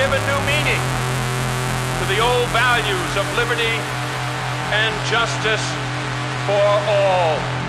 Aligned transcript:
Given 0.00 0.26
new 0.26 0.40
meaning 0.46 0.80
to 2.00 2.04
the 2.08 2.20
old 2.20 2.48
values 2.56 3.16
of 3.20 3.26
liberty 3.36 3.76
and 4.72 4.94
justice 5.10 5.60
for 6.46 6.64
all. 6.88 7.59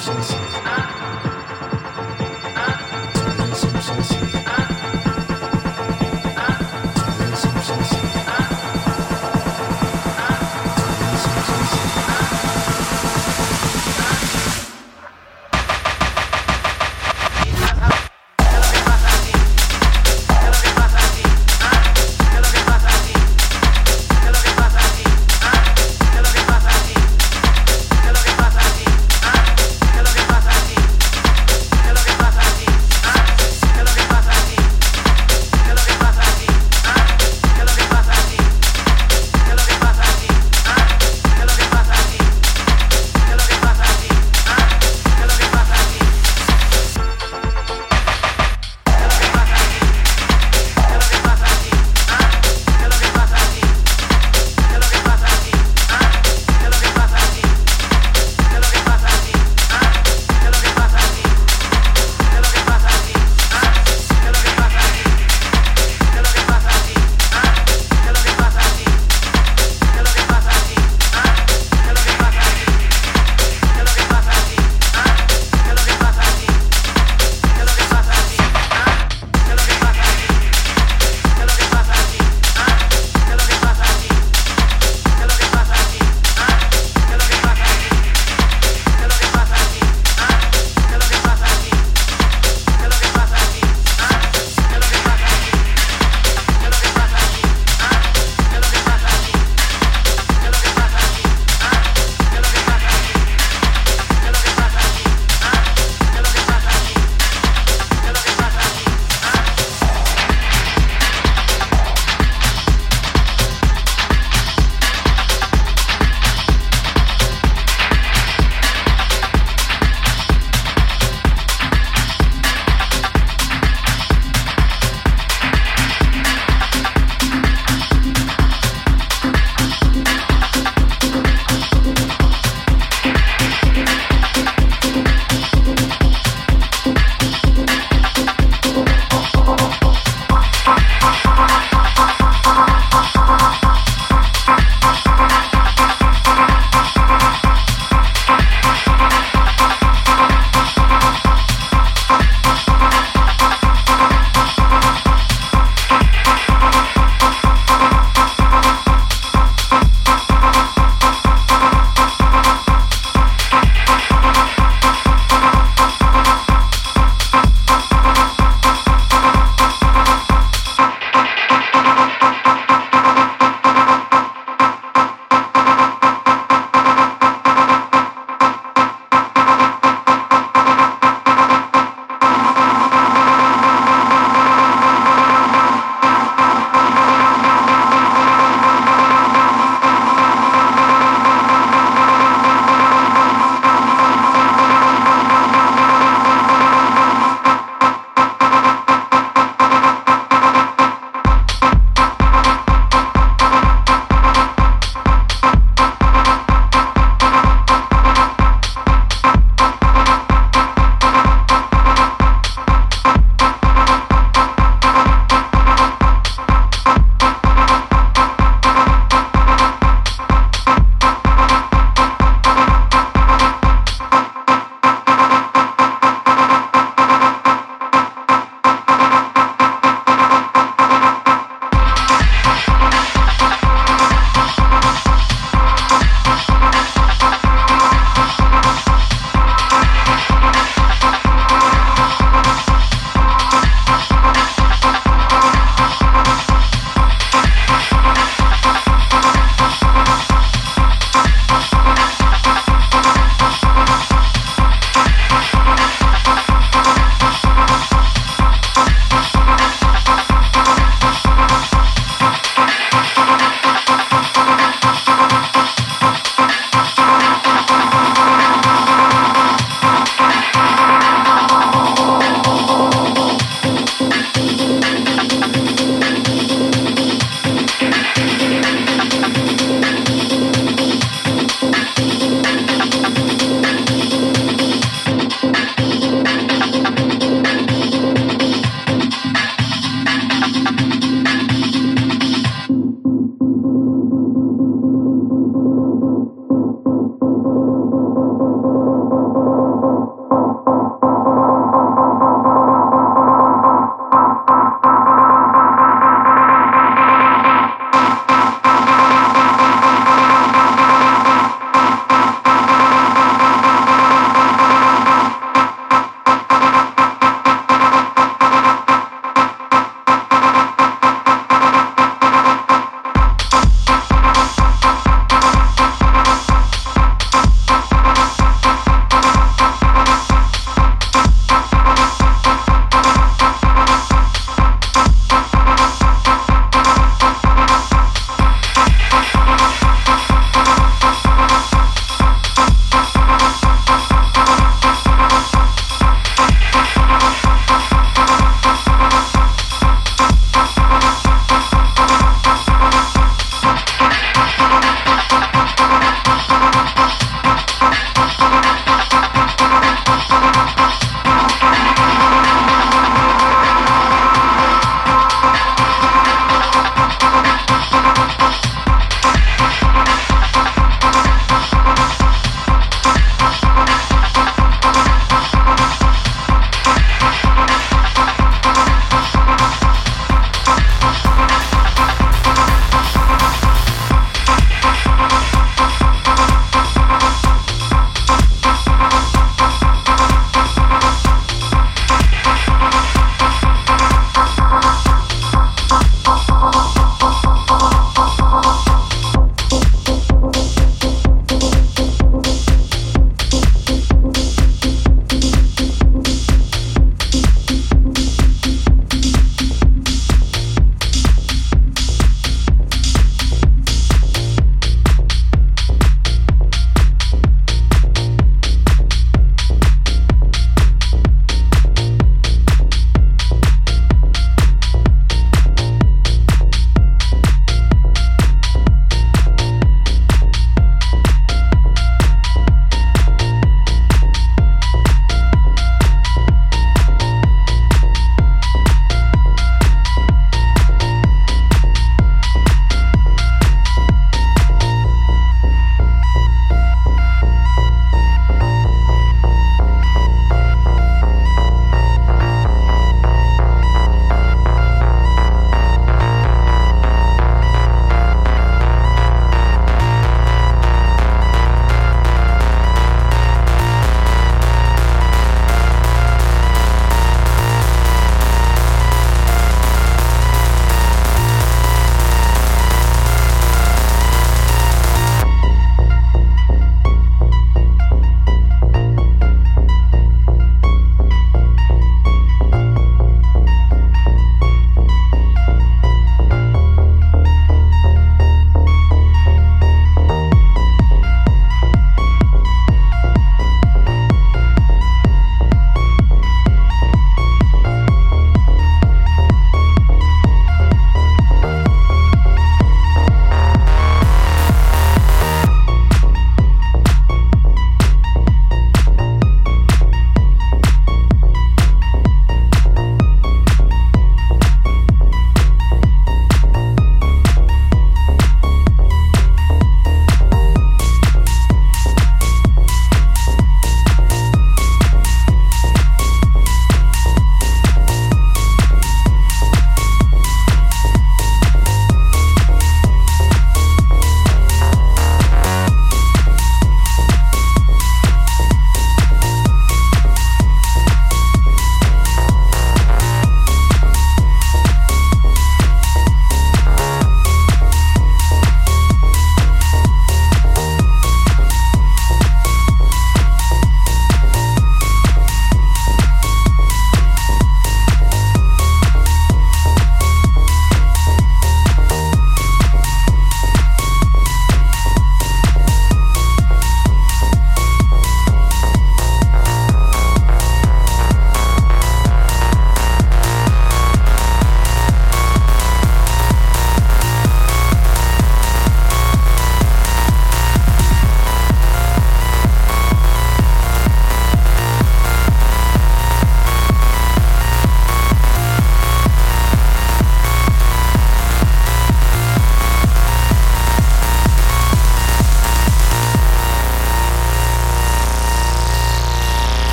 substance. 0.00 1.33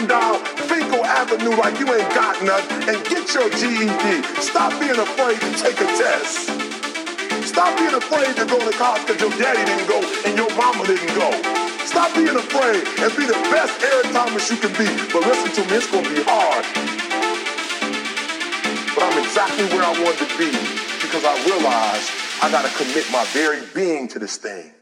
And 0.00 0.08
down 0.08 0.44
Finkel 0.68 1.04
Avenue 1.04 1.56
like 1.56 1.78
you 1.78 1.88
ain't 1.92 2.14
got 2.14 2.40
nothing 2.42 2.88
and 2.88 2.98
get 3.04 3.28
your 3.36 3.48
GED. 3.52 4.22
Stop 4.40 4.72
being 4.80 4.96
afraid 4.96 5.40
to 5.40 5.50
take 5.60 5.76
a 5.80 5.88
test. 5.92 6.48
Stop 7.44 7.76
being 7.76 7.92
afraid 7.92 8.36
to 8.36 8.44
go 8.46 8.56
to 8.60 8.76
college 8.76 9.04
because 9.06 9.20
your 9.20 9.30
daddy 9.36 9.64
didn't 9.64 9.88
go 9.88 10.00
and 10.24 10.36
your 10.36 10.48
mama 10.56 10.86
didn't 10.86 11.12
go. 11.16 11.28
Stop 11.84 12.14
being 12.14 12.32
afraid 12.32 12.80
and 13.00 13.12
be 13.16 13.24
the 13.28 13.40
best 13.52 13.76
Eric 13.84 14.12
Thomas 14.12 14.50
you 14.50 14.56
can 14.56 14.72
be. 14.80 14.88
But 15.12 15.28
listen 15.28 15.52
to 15.52 15.62
me, 15.68 15.76
it's 15.76 15.90
gonna 15.90 16.08
be 16.08 16.22
hard. 16.24 16.64
But 18.94 19.04
I'm 19.04 19.18
exactly 19.20 19.64
where 19.76 19.84
I 19.84 19.92
wanted 20.00 20.28
to 20.28 20.38
be 20.40 20.50
because 21.04 21.24
I 21.24 21.34
realized 21.44 22.08
I 22.40 22.50
gotta 22.50 22.72
commit 22.76 23.04
my 23.12 23.24
very 23.32 23.60
being 23.74 24.08
to 24.08 24.18
this 24.18 24.36
thing. 24.36 24.72